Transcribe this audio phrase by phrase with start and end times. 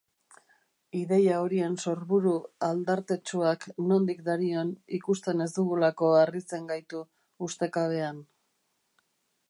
[0.99, 2.31] Ideia horien sorburu
[2.69, 7.07] aldartetsuak nondik darion ikusten ez dugulako harritzen gaitu
[7.51, 8.25] ustekabean.